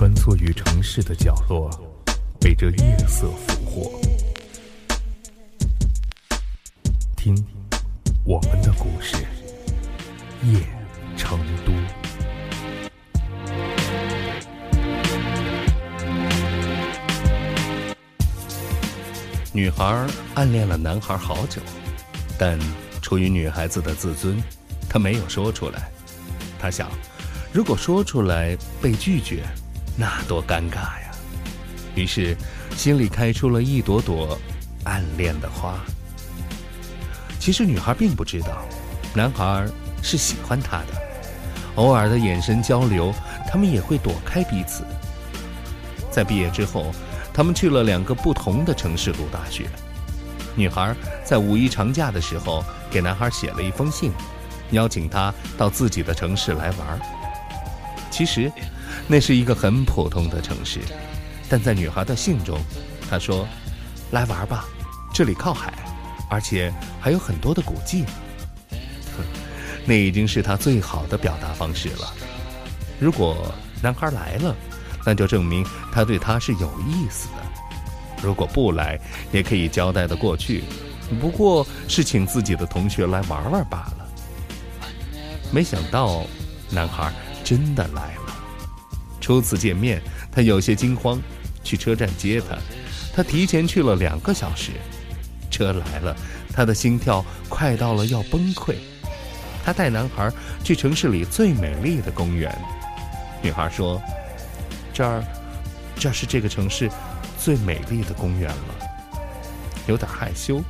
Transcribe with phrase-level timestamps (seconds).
[0.00, 1.68] 穿梭于城市的角落，
[2.40, 4.00] 被这夜色俘获。
[7.14, 7.36] 听，
[8.24, 9.16] 我们的故事，
[10.42, 10.58] 夜
[11.18, 11.72] 成都。
[19.52, 21.60] 女孩暗恋了男孩好久，
[22.38, 22.58] 但
[23.02, 24.42] 出于女孩子的自尊，
[24.88, 25.90] 她没有说出来。
[26.58, 26.88] 她想，
[27.52, 29.44] 如果说出来被拒绝，
[29.96, 31.10] 那多尴尬呀！
[31.94, 32.36] 于是，
[32.76, 34.38] 心里开出了一朵朵
[34.84, 35.78] 暗恋的花。
[37.38, 38.64] 其实，女孩并不知道，
[39.14, 39.66] 男孩
[40.02, 40.86] 是喜欢她的。
[41.76, 43.14] 偶尔的眼神交流，
[43.48, 44.84] 他们也会躲开彼此。
[46.10, 46.92] 在毕业之后。
[47.32, 49.66] 他们去了两个不同的城市读大学。
[50.56, 50.94] 女孩
[51.24, 54.12] 在五一长假的时候给男孩写了一封信，
[54.72, 57.00] 邀请他到自己的城市来玩。
[58.10, 58.50] 其实，
[59.10, 60.78] 那是一个很普通的城市，
[61.48, 62.56] 但在女孩的信中，
[63.10, 63.44] 她说
[64.12, 64.66] ：“来玩吧，
[65.12, 65.74] 这里靠海，
[66.30, 68.04] 而且还有很多的古迹。”
[69.18, 69.24] 哼，
[69.84, 72.14] 那已经是她最好的表达方式了。
[73.00, 74.54] 如果男孩来了，
[75.04, 78.22] 那就证明他对她是有意思的。
[78.22, 78.96] 如果不来，
[79.32, 80.62] 也可以交代的过去，
[81.20, 84.08] 不过是请自己的同学来玩玩罢了。
[85.50, 86.24] 没想到，
[86.70, 88.29] 男孩真的来了。
[89.20, 90.00] 初次见面，
[90.32, 91.20] 他有些惊慌，
[91.62, 92.56] 去车站接他。
[93.14, 94.72] 他提前去了两个小时。
[95.50, 96.16] 车来了，
[96.52, 98.76] 他的心跳快到了要崩溃。
[99.64, 100.32] 他带男孩
[100.64, 102.56] 去城市里最美丽的公园。
[103.42, 104.00] 女孩说。
[104.92, 105.22] 这儿，
[105.96, 106.90] 这是这个城市
[107.38, 108.74] 最美丽的公园了。
[109.86, 110.60] 有点害羞，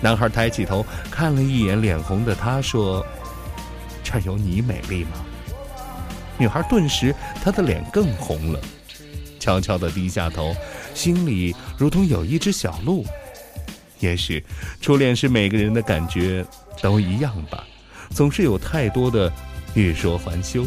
[0.00, 3.04] 男孩抬起头看了一眼脸红的他，说
[4.02, 5.10] ：“这有你美丽吗？”
[6.38, 8.60] 女孩顿时她的脸更红了，
[9.38, 10.54] 悄悄地低下头，
[10.94, 13.04] 心里如同有一只小鹿。
[14.00, 14.44] 也许
[14.80, 16.44] 初恋是每个人的感觉
[16.82, 17.64] 都一样吧，
[18.10, 19.32] 总是有太多的
[19.74, 20.66] 欲说还休。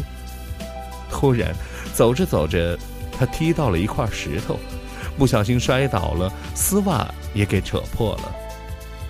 [1.10, 1.54] 突然，
[1.94, 2.78] 走着走着。
[3.18, 4.58] 他踢到了一块石头，
[5.18, 8.34] 不小心摔倒了，丝袜也给扯破了，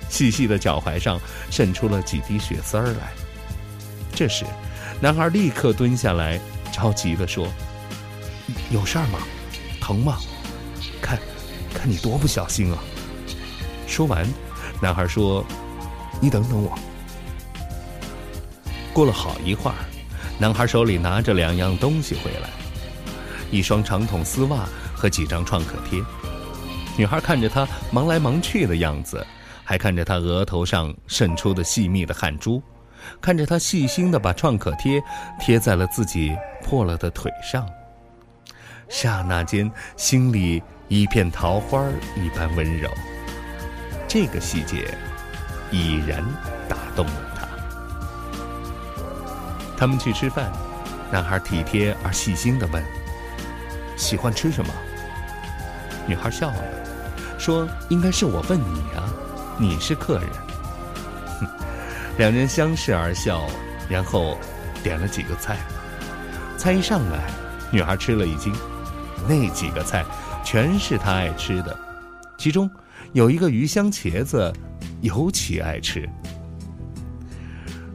[0.09, 1.17] 细细的脚踝上
[1.49, 3.13] 渗出了几滴血丝儿来。
[4.13, 4.45] 这时，
[5.01, 7.47] 男孩立刻蹲下来，着急地说
[8.71, 9.19] ：“有事儿吗？
[9.81, 10.19] 疼吗？
[11.01, 11.19] 看，
[11.75, 12.79] 看你多不小心啊！”
[13.87, 14.27] 说完，
[14.81, 15.45] 男孩说
[16.21, 16.79] ：“你等等我。”
[18.93, 19.77] 过了好一会儿，
[20.39, 22.51] 男孩手里拿着两样东西回来。
[23.51, 26.01] 一双长筒丝袜和几张创可贴，
[26.97, 29.27] 女孩看着他忙来忙去的样子，
[29.65, 32.63] 还看着他额头上渗出的细密的汗珠，
[33.21, 35.03] 看着他细心的把创可贴
[35.39, 37.69] 贴在了自己破了的腿上，
[38.89, 41.83] 刹那间心里一片桃花
[42.17, 42.89] 一般温柔。
[44.09, 44.93] 这个细节
[45.71, 46.25] 已然
[46.69, 47.49] 打动了他。
[49.77, 50.51] 他们去吃饭，
[51.11, 52.85] 男孩体贴而细心的问。
[53.97, 54.73] 喜欢吃什么？
[56.07, 56.65] 女孩笑了，
[57.39, 59.13] 说：“应该是我问你啊，
[59.59, 60.29] 你是客人。”
[62.21, 63.49] 两人相视而笑，
[63.89, 64.37] 然后
[64.83, 65.57] 点了几个菜。
[66.59, 67.31] 菜一上来，
[67.73, 68.55] 女孩吃了一惊，
[69.27, 70.05] 那几个菜
[70.45, 71.75] 全是她爱吃的，
[72.37, 72.71] 其中
[73.15, 74.53] 有一个鱼香茄子，
[75.01, 76.07] 尤其爱吃。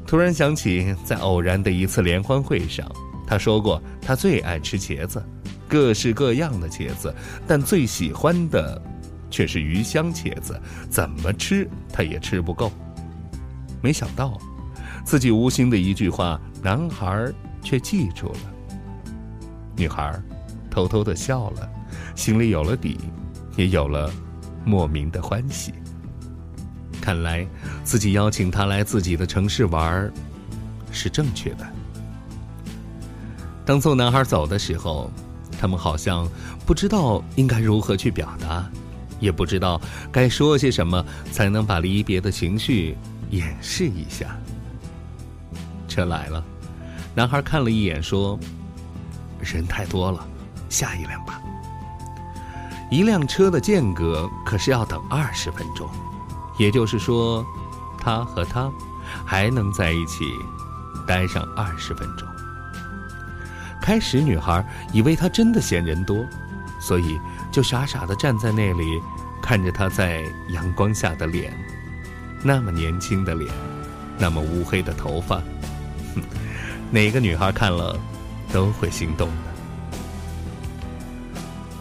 [0.07, 2.91] 突然想起，在偶然的一次联欢会上，
[3.27, 5.23] 她说过她最爱吃茄子。
[5.67, 7.13] 各式各样的茄子，
[7.45, 8.81] 但最喜欢的
[9.29, 10.59] 却是鱼香茄子，
[10.89, 12.71] 怎么吃他也吃不够。
[13.85, 14.35] 没想到，
[15.03, 17.31] 自己无心的一句话，男孩
[17.61, 18.39] 却记住了。
[19.77, 20.19] 女孩
[20.71, 21.69] 偷偷的笑了，
[22.15, 22.97] 心里有了底，
[23.55, 24.11] 也有了
[24.65, 25.71] 莫名的欢喜。
[26.99, 27.45] 看来
[27.83, 30.11] 自己邀请他来自己的城市玩，
[30.89, 31.63] 是正确的。
[33.63, 35.11] 当送男孩走的时候。
[35.57, 36.27] 他们好像
[36.65, 38.69] 不知道应该如何去表达，
[39.21, 39.79] 也不知道
[40.11, 42.97] 该说些什么才能把离别的情绪
[43.31, 44.37] 演示一下。
[45.87, 46.43] 车来了，
[47.13, 48.37] 男孩看了一眼，说
[49.39, 50.27] ：“人太多了，
[50.69, 51.41] 下一辆吧。”
[52.91, 55.89] 一辆车的间隔可是要等二十分钟，
[56.59, 57.45] 也就是说，
[57.97, 58.71] 他和他
[59.25, 60.23] 还能在一起
[61.07, 62.27] 待上二十分钟。
[63.81, 64.63] 开始，女孩
[64.93, 66.25] 以为他真的嫌人多，
[66.79, 67.19] 所以
[67.51, 69.01] 就傻傻的站在那里，
[69.41, 71.53] 看着他在阳光下的脸，
[72.47, 73.51] 那么年轻的脸，
[74.19, 75.37] 那么乌黑的头发，
[76.13, 76.21] 哼
[76.93, 77.99] 哪个女孩看了
[78.53, 79.33] 都会心动的。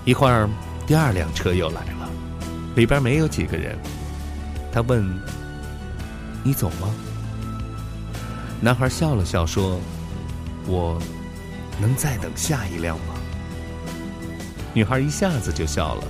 [0.06, 0.48] 一会儿，
[0.86, 2.08] 第二辆车又来了，
[2.76, 3.78] 里边没有几个人。
[4.72, 5.04] 他问
[6.42, 6.88] ：“你走吗？”
[8.58, 9.78] 男孩笑了笑说
[10.66, 10.98] ：“我
[11.78, 13.14] 能再等下一辆吗？”
[14.72, 16.04] 女孩一下子就笑了，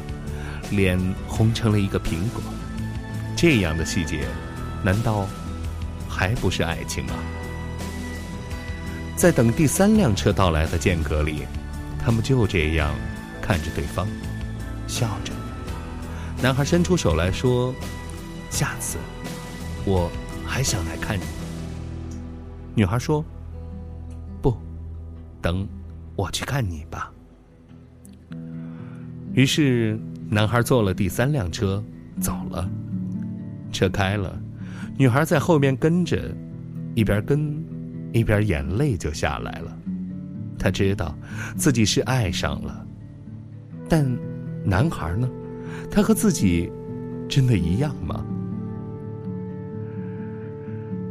[0.70, 0.96] 脸
[1.26, 2.40] 红成了一个苹果。
[3.36, 4.26] 这样的细节，
[4.84, 5.26] 难道
[6.08, 7.14] 还不是爱情吗？
[9.16, 11.46] 在等第三辆车到来的间隔里，
[11.98, 12.94] 他们就这样
[13.40, 14.06] 看着对方，
[14.86, 15.32] 笑着。
[16.42, 17.74] 男孩伸出手来说
[18.50, 18.98] ：“下次，
[19.86, 20.10] 我
[20.44, 21.22] 还想来看你。”
[22.76, 23.24] 女孩说
[24.42, 24.54] ：“不，
[25.40, 25.66] 等
[26.14, 27.10] 我去看你吧。”
[29.32, 29.98] 于是，
[30.28, 31.82] 男孩坐了第三辆车
[32.20, 32.68] 走了。
[33.72, 34.38] 车开了，
[34.96, 36.34] 女孩在后面跟着，
[36.94, 37.64] 一边跟，
[38.12, 39.76] 一边眼泪就下来了。
[40.58, 41.16] 她知道
[41.56, 42.86] 自己是爱上了，
[43.88, 44.06] 但
[44.64, 45.28] 男孩呢？
[45.90, 46.70] 他和自己
[47.28, 48.24] 真的一样吗？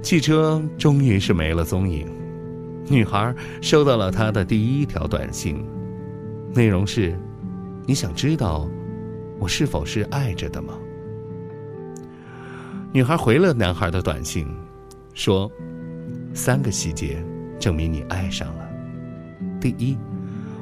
[0.01, 2.07] 汽车终于是没了踪影，
[2.89, 5.65] 女孩收到了他的第一条短信，
[6.53, 7.15] 内容是。
[7.85, 8.69] 你想知道
[9.37, 10.73] 我是否是爱着的吗？
[12.93, 14.47] 女孩回了男孩的短信，
[15.15, 15.51] 说
[16.31, 17.25] ：“三个细节
[17.59, 18.69] 证明你爱上了。
[19.59, 19.97] 第一，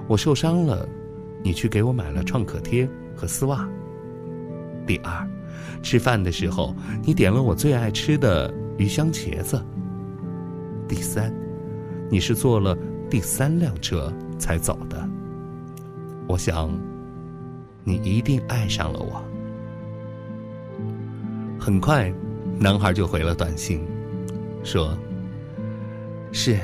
[0.07, 0.87] 我受伤了，
[1.43, 3.67] 你去给我买了创可贴和丝袜。
[4.87, 5.29] 第二，
[5.83, 6.73] 吃饭的时候
[7.03, 9.61] 你点了我最爱吃的鱼香茄子。
[10.87, 11.33] 第三，
[12.09, 12.77] 你是坐了
[13.09, 15.05] 第三辆车才走的。
[16.27, 16.71] 我想。”
[17.83, 19.23] 你一定爱上了我。
[21.63, 22.11] 很快，
[22.57, 23.85] 男孩就回了短信，
[24.63, 24.97] 说
[26.33, 26.57] ：“是，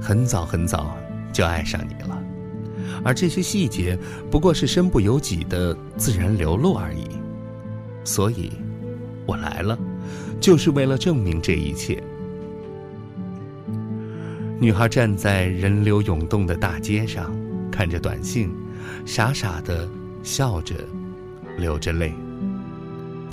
[0.00, 0.96] 很早很早
[1.32, 2.20] 就爱上你了，
[3.04, 3.96] 而这些细节
[4.28, 7.06] 不过是身不由己的自然流露而已。
[8.02, 8.50] 所以，
[9.26, 9.78] 我来了，
[10.40, 12.02] 就是为了证明这一切。”
[14.58, 17.32] 女孩站在人流涌动的大街上，
[17.70, 18.52] 看着短信，
[19.04, 19.88] 傻傻的。
[20.24, 20.74] 笑着，
[21.56, 22.12] 流着泪。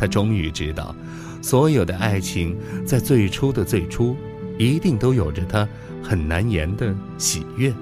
[0.04, 0.94] 他终于知道，
[1.42, 4.18] 所有的爱情在最初的最初，
[4.60, 5.66] 一定都有着他
[6.04, 7.74] 很难言的喜悦，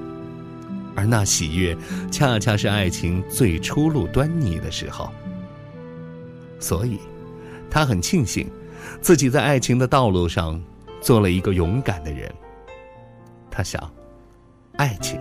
[0.94, 1.76] 而那喜悦，
[2.12, 5.12] 恰恰是爱情最初露端倪的时候。
[6.60, 7.00] 所以，
[7.72, 8.48] 他很庆幸，
[9.02, 10.62] 自己在爱情的道路上
[11.02, 12.32] 做了一个勇敢的人。
[13.50, 13.92] 他想，
[14.76, 15.20] 爱情，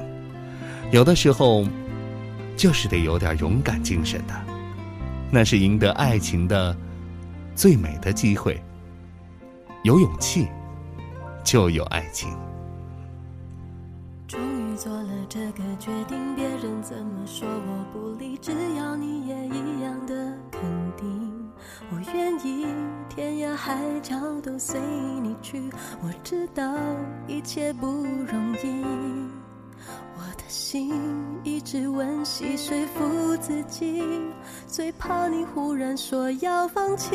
[0.93, 1.67] 有的时候。
[2.57, 4.35] 就是得有点勇敢精神的，
[5.31, 6.77] 那是赢得爱情的
[7.55, 8.63] 最美的机会。
[9.83, 10.49] 有勇气，
[11.43, 12.37] 就有爱情。
[14.29, 20.15] 终于做了这个决定，别人怎么说我不理，只要你也一样的
[20.51, 20.61] 肯
[20.97, 21.51] 定，
[21.91, 22.67] 我愿意
[23.09, 24.81] 天涯海角都随
[25.23, 25.71] 你去。
[26.03, 26.77] 我知道
[27.27, 28.85] 一切不容易。
[30.51, 30.93] 心
[31.45, 34.03] 一直温习说服自己，
[34.67, 37.15] 最怕你忽然说要放弃。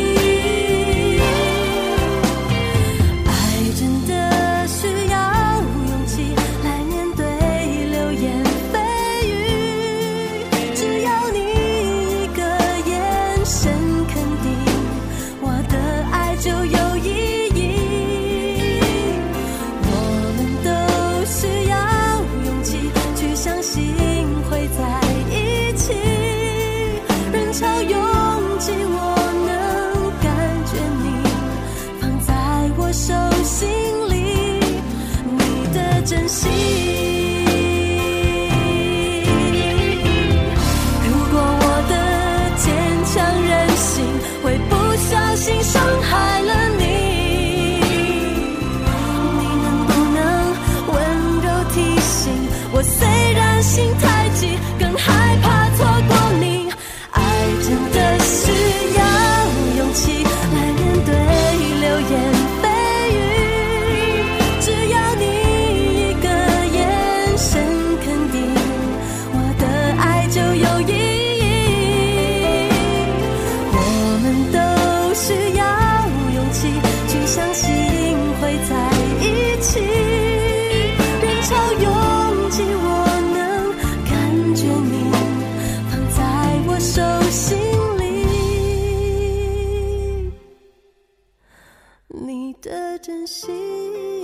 [92.23, 94.20] 你的真心。